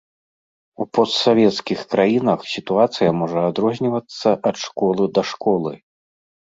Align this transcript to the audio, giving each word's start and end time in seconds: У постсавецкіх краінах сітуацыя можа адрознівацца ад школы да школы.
У 0.85 0.87
постсавецкіх 0.97 1.79
краінах 1.91 2.39
сітуацыя 2.55 3.09
можа 3.21 3.39
адрознівацца 3.53 4.27
ад 4.53 4.67
школы 4.67 5.03
да 5.17 5.21
школы. 5.37 5.71